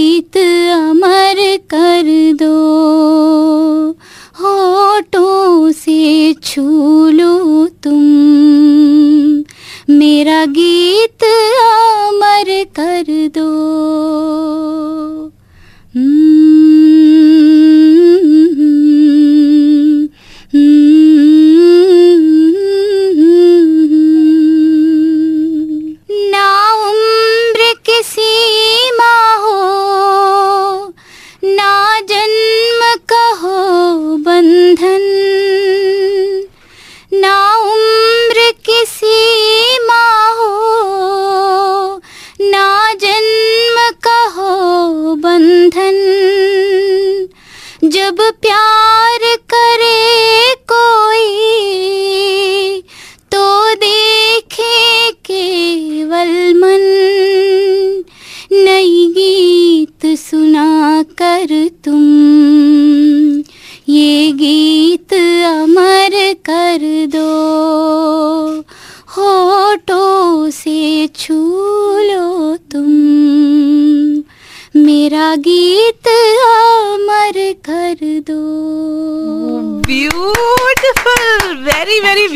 [48.13, 48.50] 不变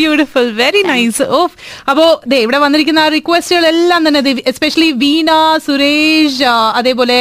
[0.00, 1.40] ബ്യൂട്ടിഫുൾ വെരി നൈസ് ഓ
[1.90, 4.20] അപ്പോ ദേ ഇവിടെ വന്നിരിക്കുന്ന റിക്വസ്റ്റുകൾ എല്ലാം തന്നെ
[4.52, 5.30] എസ്പെഷ്യലി വീണ
[5.66, 6.42] സുരേഷ്
[6.78, 7.18] അതേപോലെ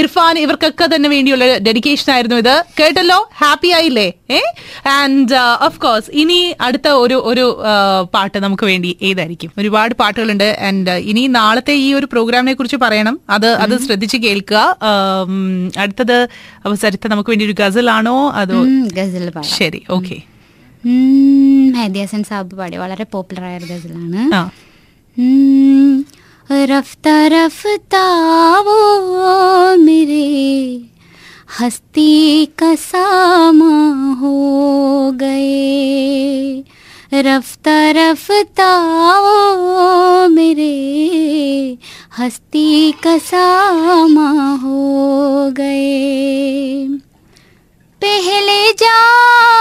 [0.00, 2.54] ഇർഫാൻ ഇവർക്കൊക്കെ തന്നെ വേണ്ടിയുള്ള ഡെഡിക്കേഷൻ ആയിരുന്നു ഇത്.
[2.80, 3.18] കേട്ടല്ലോ?
[3.40, 4.06] ഹാപ്പി ആയില്ലേ?
[4.38, 4.40] ഏ?
[4.98, 7.46] ആൻഡ് ഓഫ് കോഴ്സ് ഇനി അടുത്ത ഒരു ഒരു
[8.14, 9.52] പാട്ട് നമുക്ക് വേണ്ടി ഏതായിരിക്കും?
[9.58, 10.48] ഒരുപാട് പാട്ടുകളുണ്ട്.
[10.68, 13.16] ആൻഡ് ഇനി നാളത്തെ ഈ ഒരു പ്രോഗ്രാമിനെ കുറിച്ച് പറയണം.
[13.30, 14.60] അത് അത് ശ്രദ്ധിച്ച് കേൾക്കുക.
[15.84, 16.18] അടുത്തത്
[16.66, 18.60] അവസരത്തെ നമുക്ക് വേണ്ടി ഒരു ഗസലാണോ അതോ
[18.98, 20.18] ഗസൽ ശരി ഓക്കെ.
[20.84, 24.22] ഹൈദ്യാസൻ സാബ് പാടി വളരെ പോപ്പുലർ ആയ ഗസലാണ്.
[26.70, 28.00] رفتہ رفتہ
[28.66, 28.78] وہ
[29.76, 30.26] میرے
[31.56, 32.12] ہستی
[32.58, 33.76] کا ساما
[34.20, 34.32] ہو
[35.20, 36.62] گئے
[37.28, 38.70] رفتہ رفتہ
[39.24, 40.74] وہ میرے
[42.18, 42.70] ہستی
[43.04, 44.30] کا ساما
[44.62, 46.86] ہو گئے
[48.02, 49.51] پہلے جاؤ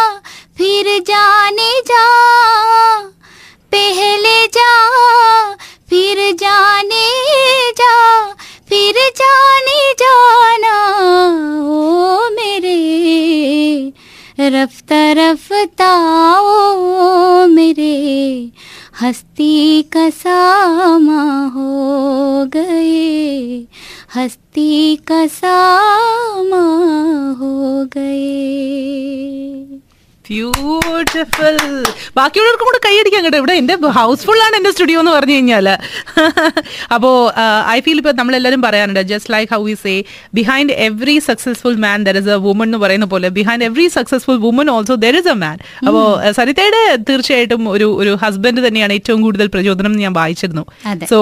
[32.22, 33.40] ബാക്കിയുള്ളവർക്കും കൂടെ കൈയടിക്കാൻ കേട്ടോ.
[33.44, 35.68] ഇവിടെ എന്റെ ഹൗസ്ഫുൾ ആണ് എന്റെ സ്റ്റുഡിയോ എന്ന് പറഞ്ഞു കഴിഞ്ഞാൽ.
[36.96, 37.12] അപ്പോ
[37.75, 39.94] ഐ ഫീൽ ഇപ്പൊ നമ്മളെല്ലാരും പറയാനുണ്ട് just like how we say
[40.40, 44.70] behind every successful man there is a woman എന്ന് പറയുന്ന പോലെ behind every successful woman
[44.75, 46.01] also there is a man അപ്പോ
[46.38, 50.63] സരിതയുടെ തീർച്ചയായിട്ടും ഒരു ഒരു ഹസ്ബൻഡ് തന്നെയാണ് ഏറ്റവും കൂടുതൽ പ്രചോദനം ഞാൻ വായിച്ചിരുന്നു.
[51.12, 51.20] സോ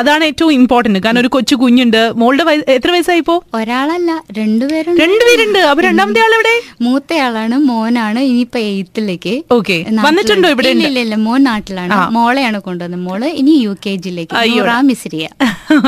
[0.00, 2.00] അതാണ് ഏറ്റവും ഇമ്പോർട്ടന്റ് കാരണം ഒരു കൊച്ചു കുഞ്ഞുണ്ട്.
[2.20, 2.44] മോളുടെ
[2.76, 6.54] എത്ര വയസ്സായിപ്പോ ഒരാളല്ല രണ്ടുപേരും രണ്ടുപേരുണ്ട് അപ്പൊ രണ്ടാമത്തെ ആളെവിടെ?
[6.86, 9.78] മൂത്തയാളാണ് മോനാണ് ഇനിയിപ്പൊ എയ്ത്തിലേക്ക് ഓക്കെ
[10.26, 10.70] വന്നിട്ടുണ്ടോ ഇവിടെ
[11.04, 11.96] ഇല്ല മോൻ നാട്ടിലാണ്.
[12.16, 13.02] മോളെയാണ് കൊണ്ടുവന്നത്.
[13.08, 14.34] മോൾ ഇനി യു കെ ജിയിലേക്ക്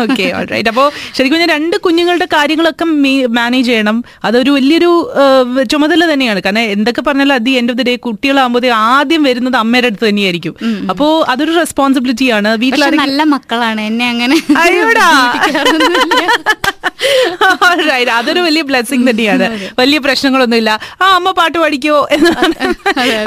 [0.04, 0.84] ഓക്കെ റൈറ്റ് അപ്പോ
[1.16, 2.86] ശരിക്കും പറഞ്ഞാൽ രണ്ട് കുഞ്ഞുങ്ങളുടെ കാര്യങ്ങളൊക്കെ
[3.38, 3.96] മാനേജ് ചെയ്യണം.
[4.28, 4.90] അതൊരു വലിയൊരു
[5.72, 6.40] ചുമതല തന്നെയാണ്.
[6.46, 10.54] കാരണം എന്തൊക്കെ പറഞ്ഞാലും അതി എൻഡ് ഓഫ് ദി ഡേ കുട്ടികളാകുമ്പോൾ ആദ്യം വരുന്നത് അമ്മയുടെ അടുത്ത് തന്നെയായിരിക്കും.
[10.92, 12.48] അപ്പോ അതൊരു റെസ്പോൺസിബിലിറ്റി ആണ്.
[12.48, 13.80] പക്ഷെ വീട്ടിലാണെങ്കിൽ നല്ല മക്കളാണ്.
[13.90, 15.08] എന്നെ അങ്ങനെ അയ്യോടാ.
[18.18, 19.46] അതൊരു വലിയ ബ്ലെസ്സിങ് തന്നെയാണ്.
[19.78, 20.70] വലിയ പ്രശ്നങ്ങളൊന്നുമില്ല.
[21.02, 22.30] ആ അമ്മ പാട്ട് പഠിക്കോ എന്ന്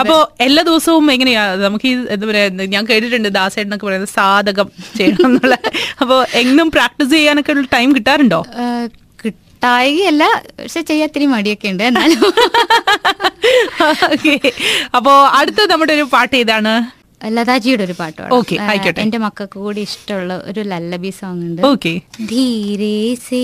[0.01, 1.55] അപ്പോ എല്ലാ ദിവസവും എങ്ങനെയാ?
[1.55, 5.55] നമുക്ക് ഈ എന്താ പറയാ ഞാൻ കേട്ടിട്ടുണ്ട് ദാസേട്ടനൊക്കെ പറയുന്നത് സാധകം ചെയ്യണം എന്നുള്ള.
[6.01, 8.41] അപ്പോൾ എങ്ങും പ്രാക്ടീസ് ചെയ്യാനൊക്കെ ഉള്ള ടൈം കിട്ടാറുണ്ടോ?
[9.25, 10.23] കിട്ടായികയല്ല
[10.59, 12.23] പക്ഷെ ചെയ്യാത്തിരി മടിയൊക്കെ ഉണ്ട് എന്നാലും.
[14.13, 14.51] ഓക്കെ.
[14.95, 16.73] അപ്പോ അടുത്ത നമ്മുടെ ഒരു പാട്ട് ഏതാണ്?
[17.29, 18.31] ലതാജിയുടെ ഒരു പാട്ടാണ്
[19.01, 21.61] എന്റെ മക്കൾക്ക് കൂടി ഇഷ്ടമുള്ള ഒരു ലല്ലബി സോങ് ഉണ്ട്.
[22.25, 23.43] ധീരെ സേ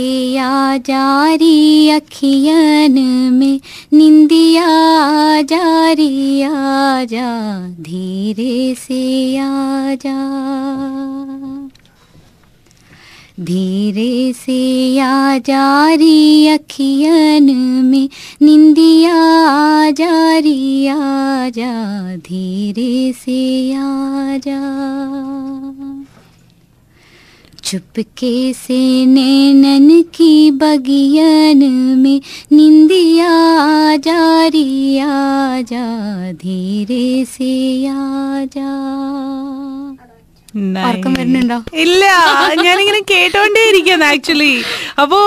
[7.81, 9.01] ധീരെ സേ
[13.45, 17.51] دھیرے سے آ جاری اکھین
[17.85, 18.07] میں
[18.41, 24.61] نندیا آ جاری آ جا دھیرے سے آ جا۔
[27.63, 31.63] چھپ کے سے نینن کی بگین
[32.01, 32.19] میں
[32.51, 39.56] نندیا آ جاری آ جا دھیرے سے آ جا۔
[41.83, 42.03] ഇല്ല
[42.65, 44.53] ഞാനിങ്ങനെ കേട്ടോണ്ടേ ഇരിക്കുന്നു ആക്ച്വലി
[45.01, 45.19] അപ്പോ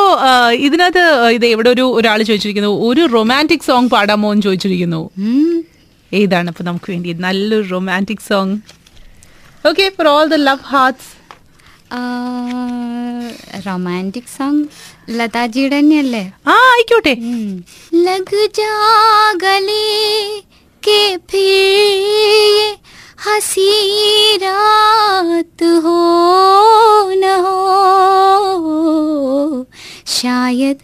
[0.67, 1.05] ഇതിനകത്ത്
[1.37, 4.29] ഇത് എവിടെ ഒരു ഒരാൾ ചോദിച്ചിരിക്കുന്നു ഒരു റൊമാന്റിക് സോങ് പാടാമോ?
[4.33, 5.01] എന്ന് ചോദിച്ചിരിക്കുന്നു.
[6.13, 8.57] ഏതാണ് ഇപ്പൊ നമുക്ക് വേണ്ടി നല്ലൊരു romantic song
[9.65, 11.11] okay for all the love hearts
[13.67, 14.63] romantic song
[15.19, 16.25] ലതാജിയുടെ തന്നെയല്ലേ?
[16.47, 17.15] ആ ആയിക്കോട്ടെ.
[18.07, 19.85] ലഘു ജാഗലേ
[20.83, 21.01] കെ
[23.27, 23.71] ہنسی
[24.41, 29.63] رات ہو نہ ہو،
[30.07, 30.79] شاید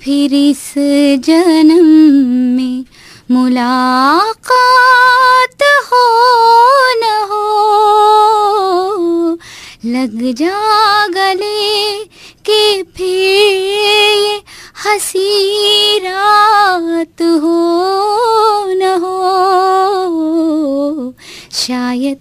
[0.00, 0.78] پھر اس
[1.26, 1.88] جنم
[2.56, 2.76] میں
[3.32, 6.06] ملاقات ہو
[7.00, 7.44] نہ ہو۔
[9.84, 12.04] لگ جا گلے
[12.42, 14.38] کہ پھر یہ
[14.84, 21.10] ہنسی رات ہو نہ ہو،
[21.50, 22.18] شاید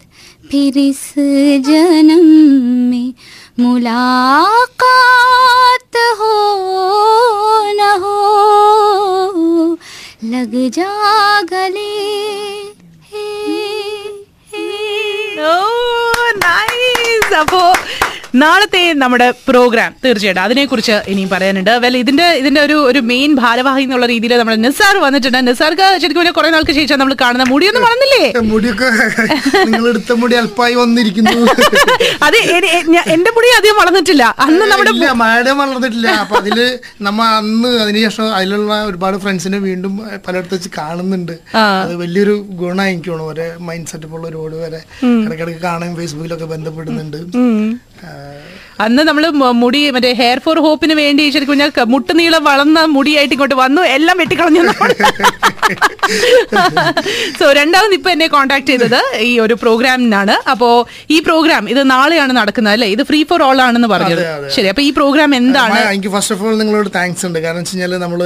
[0.52, 1.04] پھر اس
[1.66, 2.26] جنم
[2.90, 3.10] میں
[3.58, 6.36] ملاقات ہو
[7.74, 9.76] نہ ہو۔
[10.24, 11.90] لگ جا گلے
[16.36, 17.56] نائس oh, اب
[18.40, 21.72] നാളത്തെ നമ്മുടെ പ്രോഗ്രാം തീർച്ചയായിട്ടും അതിനെക്കുറിച്ച് ഇനിയും പറയാനുണ്ട്.
[21.84, 25.40] വെൽ ഇതിന്റെ ഇതിന്റെ ഒരു ഒരു മെയിൻ ഭാരവാഹി എന്നുള്ള രീതിയിൽ നമ്മുടെ നിസാർ വന്നിട്ടുണ്ട്.
[25.48, 28.26] നിസാർക്ക് ശരിക്കും കുറെ നാൾക്ക് ശേഷം നമ്മൾ കാണുന്ന മുടിയൊന്നും വളർന്നില്ലേ?
[28.52, 28.90] മുടിയൊക്കെ
[29.72, 31.34] നിങ്ങൾെടുത്ത മുടി അല്പമായി വന്നിരിക്കുന്നു.
[32.28, 32.38] അത്
[33.16, 34.24] എന്റെ മുടി അധികം വളർന്നിട്ടില്ല.
[34.46, 36.08] അന്ന് നമ്മുടെ മഴയുടെ വളർന്നിട്ടില്ല.
[36.24, 36.58] അപ്പൊ അതിൽ
[37.08, 39.94] നമ്മ അന്ന് അതിനുശേഷം അതിലുള്ള ഒരുപാട് ഫ്രണ്ട്സിനെ വീണ്ടും
[40.28, 41.36] പലയിടത്ത് വെച്ച് കാണുന്നുണ്ട്.
[41.84, 44.82] അത് വലിയൊരു ഗുണമായി എനിക്ക് തോന്നുന്നു ഒരേ മൈൻഡ് സെറ്റപ്പ് ഉള്ള ഒരുപാട് വരെ
[45.26, 47.20] ഇടയ്ക്കിടയ്ക്ക് കാണാൻ ഫേസ്ബുക്കിലൊക്കെ ബന്ധപ്പെടുന്നുണ്ട്.
[48.80, 49.24] അന്ന് നമ്മൾ
[49.62, 54.64] മുടി മറ്റേ ഹെയർ ഫോർ ഹോപ്പിന് വേണ്ടി ശരിക്കും ഞാൻ മുട്ടുനീളം വളർന്ന മുടിയായിട്ട് ഇങ്ങോട്ട് വന്നു എല്ലാം വെട്ടിക്കളഞ്ഞു
[57.40, 60.70] സോ രണ്ടാമത് ഇപ്പൊ എന്നെ കോൺടാക്ട് ചെയ്തത് ഈ ഒരു പ്രോഗ്രാമിനാണ് അപ്പോ
[61.10, 62.88] ഈ പ്രോഗ്രാം ഇത് നാളെയാണ് നടക്കുന്നത് അല്ലേ?
[62.96, 64.24] ഇത് ഫ്രീ ഫോർ ഓൾ ആണെന്ന് പറഞ്ഞത്.
[64.56, 65.80] ശരി അപ്പൊ ഈ പ്രോഗ്രാം എന്താണ്?
[65.90, 67.40] എനിക്ക് ഫസ്റ്റ് ഓഫ് ഓൾ നിങ്ങളോട് താങ്ക്സ് ഉണ്ട്.
[67.46, 68.22] കാരണം വെച്ച് കഴിഞ്ഞാൽ നമ്മൾ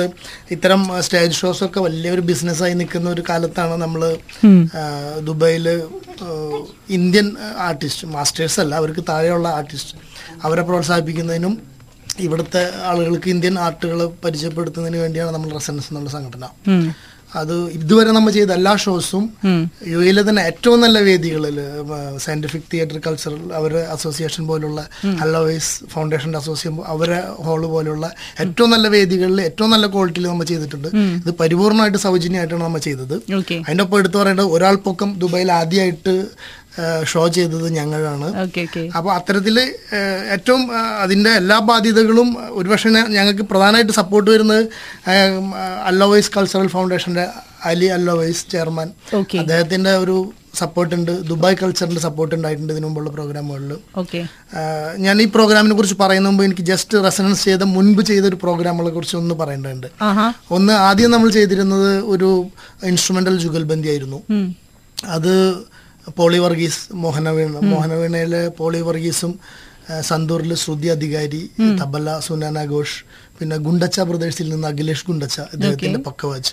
[0.56, 4.02] ഇത്തരം സ്റ്റേജ് ഷോസ് ഒക്കെ വലിയൊരു ബിസിനസ് ആയി നിൽക്കുന്ന ഒരു കാലത്താണ് നമ്മൾ
[5.22, 5.68] ദുബായിൽ
[6.98, 7.28] ഇന്ത്യൻ
[7.68, 9.96] ആർട്ടിസ്റ്റ് മാസ്റ്റേഴ്സ് അല്ല അവർക്ക് താഴെയുള്ള ആർട്ടിസ്റ്റ്.
[10.48, 11.56] അവരെ പ്രോത്സാഹിപ്പിക്കുന്നതിനും
[12.26, 16.46] ഇവിടുത്തെ ആളുകൾക്ക് ഇന്ത്യൻ ആർട്ടുകൾ പരിചയപ്പെടുത്തുന്നതിന് വേണ്ടിയാണ് നമ്മൾ റെസൻസ് എന്നുള്ള സംഘടന.
[17.40, 19.24] അത് ഇതുവരെ നമ്മൾ ചെയ്ത എല്ലാ ഷോസും
[19.94, 21.58] യു എയിലെ തന്നെ ഏറ്റവും നല്ല വേദികളിൽ
[22.26, 24.80] സയന്റിഫിക് തിയേറ്റർ കൾച്ചറൽ അവരെ അസോസിയേഷൻ പോലുള്ള
[25.26, 28.06] അലോവേസ് ഫൗണ്ടേഷന്റെ അസോസിയേഷൻ അവരെ ഹാൾ പോലുള്ള
[28.44, 30.90] ഏറ്റവും നല്ല വേദികളിൽ ഏറ്റവും നല്ല ക്വാളിറ്റിയിൽ നമ്മൾ ചെയ്തിട്ടുണ്ട്.
[31.24, 33.16] ഇത് പരിപൂർണമായിട്ട് സൗജന്യമായിട്ടാണ് നമ്മൾ ചെയ്തത്.
[33.68, 36.16] അതിന്റെ ഒപ്പം എടുത്തു പറയേണ്ടത് ഒരാൾ പൊക്കം ദുബായിൽ ആദ്യമായിട്ട്
[37.12, 38.28] ഷോ ചെയ്തത് ഞങ്ങളാണ്.
[38.98, 39.58] അപ്പോൾ അത്തരത്തിൽ
[40.36, 40.64] ഏറ്റവും
[41.04, 44.64] അതിന്റെ അതിന്റെ എല്ലാ ബാധ്യതകളും ഒരുപക്ഷെ ഞങ്ങൾക്ക് പ്രധാനമായിട്ട് സപ്പോർട്ട് വരുന്നത്
[45.92, 47.28] അല്ലോവൈസ് കൾച്ചറൽ ഫൗണ്ടേഷന്റെ
[47.72, 48.90] അലി അല്ലോവൈസ് ചെയർമാൻ.
[49.14, 50.18] അദ്ദേഹത്തിന്റെ അദ്ദേഹത്തിന്റെ ഒരു
[50.60, 51.12] സപ്പോർട്ട് ഉണ്ട്.
[51.30, 53.72] ദുബായ് കൾച്ചറിന്റെ സപ്പോർട്ട് ഉണ്ടായിട്ടുണ്ട് ഇതിനു മുമ്പുള്ള പ്രോഗ്രാമുകളിൽ.
[55.06, 59.16] ഞാൻ ഈ പ്രോഗ്രാമിനെ കുറിച്ച് പറയുന്ന മുമ്പ് എനിക്ക് ജസ്റ്റ് റെസനൻസ് ചെയ്ത മുൻപ് ചെയ്ത ഒരു പ്രോഗ്രാമുകളെ കുറിച്ച്
[59.22, 59.88] ഒന്ന് പറയേണ്ടതുണ്ട്.
[60.58, 62.30] ഒന്ന് ആദ്യം നമ്മൾ ചെയ്തിരുന്നത് ഒരു
[62.92, 64.20] ഇൻസ്ട്രുമെന്റൽ ജുഗൽബന്ദി ആയിരുന്നു.
[65.18, 65.34] അത്
[66.18, 69.32] പോളി വർഗീസ് മോഹനവീണ മോഹനവീണയിലെ പോളി വർഗീസും
[70.02, 71.42] സന്തൂറിൽ ശ്രുതി അധികാരി
[71.82, 72.98] തബല സുനാന ഘോഷ്
[73.40, 76.52] പിന്നെ ഗുണ്ടച്ച ബ്രദേഴ്സിൽ നിന്ന് അഖിലേഷ് ഗുണ്ടച്ച ഇദ്ദേഹത്തിന്റെ പക്കവാച്ച്.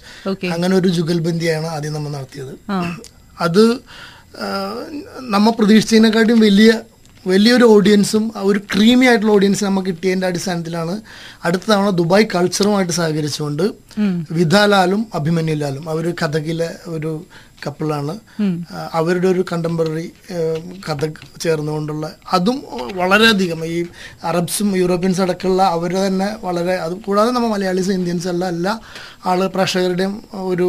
[0.54, 2.54] അങ്ങനെ ഒരു ജുഗൽബന്ദിയാണ് ആദ്യം നമ്മൾ നടത്തിയത്.
[3.38, 3.62] അത്
[5.34, 6.72] നമ്മ പ്രതീക്ഷിച്ചതിനെക്കാട്ടും വലിയ
[7.26, 10.94] വലിയൊരു ഓഡിയൻസും ഒരു ക്രീമി ആയിട്ടുള്ള ഓഡിയൻസ് നമുക്ക് കിട്ടിയതിന്റെ അടിസ്ഥാനത്തിലാണ്
[11.44, 13.64] അടുത്ത തവണ ദുബായ് കൾച്ചറുമായിട്ട് സഹകരിച്ചുകൊണ്ട്
[14.30, 17.12] വിധാലാലും അഭിമന്യുലാലും അവർ കഥകിലെ ഒരു
[17.66, 18.14] കപ്പിളാണ്
[18.94, 20.06] അവരുടെ ഒരു കണ്ടംപററി
[20.86, 21.02] കഥ
[21.40, 22.58] ചേർന്നുകൊണ്ടുള്ള അതും
[22.94, 23.78] വളരെയധികം ഈ
[24.24, 28.74] അറബ്സും യൂറോപ്യൻസ് അടക്കമുള്ള അവർ തന്നെ വളരെ അത് കൂടാതെ നമ്മൾ മലയാളീസും ഇന്ത്യൻസ് എല്ലാം എല്ലാ
[29.22, 30.12] ആൾ പ്രേക്ഷകരുടെയും
[30.44, 30.66] ഒരു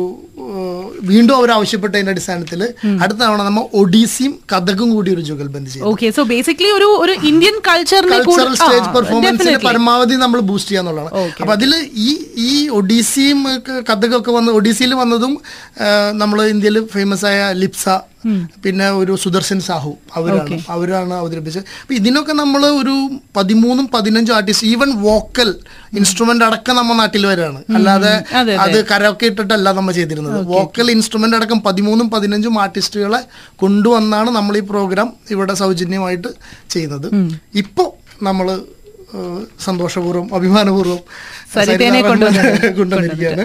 [1.03, 2.61] വീണ്ടും അവർ ആവശ്യപ്പെട്ടതിന്റെ അടിസ്ഥാനത്തിൽ
[3.03, 5.85] അടുത്ത തവണ നമ്മൾ ഒഡീസിയും കഥകും കൂടി ഒരു ജുഗൽബന്ദി ചെയ്തു.
[5.89, 11.53] ഓക്കെ സോ ബേസിക്കലി ഒരു ഒരു ഇന്ത്യൻ കൾച്ചറിനെ കൾച്ചറൽ സ്റ്റേജ് പെർഫോമൻസിന് പരമാവധി നമ്മൾ ബൂസ്റ്റ് ചെയ്യാന്നുള്ളതാണ് അപ്പൊ
[11.57, 11.73] അതിൽ
[12.05, 12.09] ഈ
[12.47, 13.41] ഈ ഒഡീസിയും
[13.89, 15.33] കഥകൊക്കെ വന്ന് ഒഡീസിയിൽ വന്നതും
[16.15, 17.85] നമ്മൾ ഇന്ത്യയിൽ ഫേമസ് ആയ ലിപ്സ
[18.63, 20.57] പിന്നെ ഒരു സുദർശൻ സാഹു അവരാണ്.
[20.75, 21.65] അവരാണ് അവതരിപ്പിച്ചത്.
[21.81, 22.95] അപ്പൊ ഇതിനൊക്കെ നമ്മൾ ഒരു
[23.37, 25.49] പതിമൂന്നും പതിനഞ്ചും ആർട്ടിസ്റ്റ് ഈവൻ വോക്കൽ
[25.99, 27.59] ഇൻസ്ട്രുമെന്റ് അടക്കം നമ്മുടെ നാട്ടിൽ വരാണ്.
[27.77, 28.13] അല്ലാതെ
[28.65, 30.39] അത് കരൊക്കെ ഇട്ടിട്ടല്ല നമ്മൾ ചെയ്തിരുന്നത്.
[30.53, 33.21] വോക്കൽ ഇൻസ്ട്രുമെന്റ് അടക്കം പതിമൂന്നും പതിനഞ്ചും ആർട്ടിസ്റ്റുകളെ
[33.63, 36.29] കൊണ്ടുവന്നാണ് നമ്മൾ ഈ പ്രോഗ്രാം ഇവിടെ സൗജന്യമായിട്ട്
[36.75, 37.09] ചെയ്യുന്നത്.
[37.63, 37.85] ഇപ്പോ
[38.29, 38.47] നമ്മൾ
[39.65, 40.99] സന്തോഷപൂർവം അഭിമാനപൂർവം
[42.77, 43.43] കൊണ്ടുവന്നിരിക്കുകയാണ്.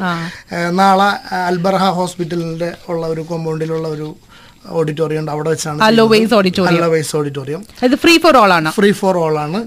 [0.78, 1.08] നാളെ
[1.48, 4.08] അൽബർഹ ഹോസ്പിറ്റലിന്റെ ഉള്ള ഒരു കോമ്പൗണ്ടിലുള്ള ഒരു
[4.78, 5.30] ഓഡിറ്റോറിയം ഉണ്ട്.
[5.34, 8.70] അവിടെ വെച്ചാണ് അലോവൈസ് ഓഡിറ്റോറിയം അലോവൈസ് ഓഡിറ്റോറിയം ഇത് ഫ്രീ ഫോർ ഓൾ ആണ്?
[8.78, 9.58] ഫ്രീ ഫോർ ഓൾ ആണ്.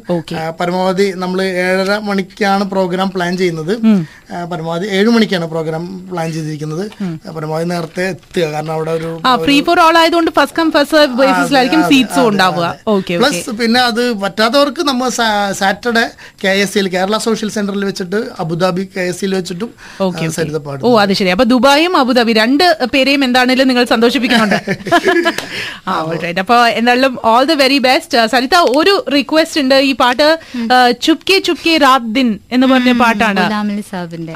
[0.60, 3.74] പരമാവധി നമ്മൾ ഏഴര മണിക്കാണ് പ്രോഗ്രാം പ്ലാൻ ചെയ്യുന്നത്.
[4.52, 6.84] പരമാവധി ഏഴ് മണിക്കാണ് പ്രോഗ്രാം പ്ലാൻ ചെയ്തിരിക്കുന്നത്.
[7.38, 8.46] പരമാവധി നേരത്തെ എത്തുക.
[8.56, 9.12] കാരണം അവിടെ ഒരു
[9.46, 12.68] ഫ്രീ ഫോർ ഓൾ ആയതുകൊണ്ട് ഫസ്റ്റ് കം ഫസ്റ്റ് ബേസിസിലായിരിക്കും സീറ്റ്സും ഉണ്ടാവുക.
[13.22, 15.10] പ്ലസ് പിന്നെ അത് പറ്റാത്തവർക്ക് നമ്മൾ
[15.62, 16.06] സാറ്റർഡേ
[16.44, 19.70] കെ എസ് സിയിൽ കേരള സോഷ്യൽ സെന്ററിൽ വെച്ചിട്ട് അബുദാബി കെ എസ് സിയിൽ വെച്ചിട്ടും
[20.88, 21.30] ഓ അത് ശരി.
[21.36, 24.60] അപ്പൊ ദുബായും അബുദാബി രണ്ട് പേരെയും എന്താണേലും നിങ്ങൾ സന്തോഷിപ്പിക്കുന്നുണ്ട്.
[25.88, 29.76] ആ ഓൾറൈറ്റ് അപ്പൊ എന്തായാലും all the very best Saritha ഒരു റിക്വസ്റ്റ് ഉണ്ട്.
[29.90, 30.28] ഈ പാട്ട്
[31.02, 33.44] ചുപ്കെ ചുപ്കെ രാത് ദിൻ എന്ന് പറഞ്ഞ പാട്ടാണ്.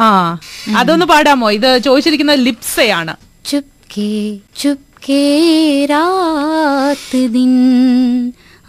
[0.01, 0.09] ആ
[0.77, 1.49] അതൊന്ന് പാടാമോ?
[1.51, 3.15] ഇത് ചോദിച്ചിരിക്കുന്ന ലിപ്സയാണ്.
[3.45, 4.11] ചുപ്കെ
[4.61, 5.23] ചുപ്കെ
[5.85, 7.19] രാത്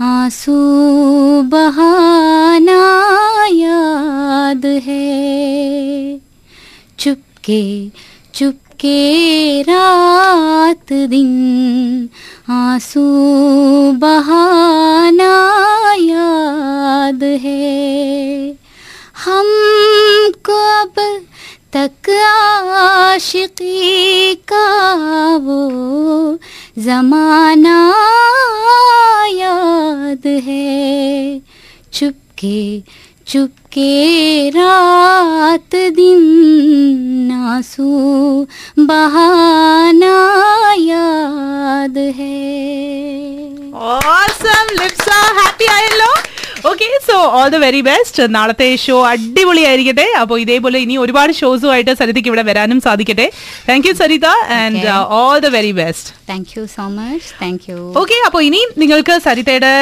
[0.06, 0.56] ആസൂ
[1.52, 2.70] ബഹാന
[3.60, 5.02] യാദ് ഹേ.
[6.98, 7.62] ചുപ്കെ
[8.34, 12.06] ചുപ് کے رات دن
[12.48, 15.34] آنسو بہانا
[15.96, 18.52] یاد ہے۔
[19.26, 19.46] ہم
[20.42, 21.00] کو اب
[21.70, 22.10] تک
[22.58, 26.36] عاشقی کا وہ
[26.76, 27.92] زمانہ
[29.32, 31.38] یاد ہے۔
[31.90, 32.80] چپ کے
[33.26, 36.05] چپ کے رات دن
[37.62, 38.46] सु
[38.78, 40.25] बहाना
[47.16, 50.06] so all the very best നാളത്തെ ഷോ അടിപൊളിയായിരിക്കട്ടെ.
[50.22, 53.26] അപ്പോൾ ഇതേപോലെ ഇനി ഒരുപാട് ഷോസുമായിട്ട് സരിതയ്ക്ക് ഇവിടെ വരാനും സാധിക്കട്ടെ.
[53.68, 54.26] Thank you Saritha
[54.56, 59.14] and all the very best thank you so much thank you okay അപ്പോൾ ഇനി നിങ്ങൾക്ക്
[59.26, 59.72] സരിതയുടെ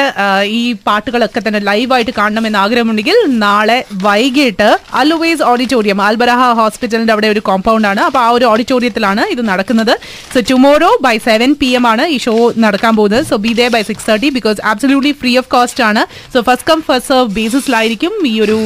[0.59, 4.69] ഈ പാട്ടുകളൊക്കെ തന്നെ ലൈവായിട്ട് കാണണമെന്ന് ആഗ്രഹമുണ്ടെങ്കിൽ നാളെ വൈകിട്ട്
[5.01, 8.03] അലുവേസ് ഓഡിറ്റോറിയം ആൽബറഹ ഹോസ്പിറ്റലിന്റെ അവിടെ ഒരു കോമ്പൗണ്ട് ആണ്.
[8.07, 9.93] അപ്പോൾ ആ ഒരു ഓഡിറ്റോറിയത്തിലാണ് ഇത് നടക്കുന്നത്.
[10.35, 12.35] So tomorrow by seven PM M ആണ് ഈ ഷോ
[12.67, 13.25] നടക്കാൻ പോകുന്നത്.
[13.31, 16.03] So be there by six thirty because absolutely free of cost ആണ്.
[16.35, 18.57] So first come first serve ബേസിസിലായിരിക്കും ഈ ഒരു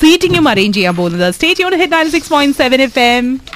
[0.00, 1.34] സീറ്റിംഗും അറേഞ്ച് ചെയ്യാൻ പോകുന്നത്.
[1.36, 3.24] State unit hit six point seven FM M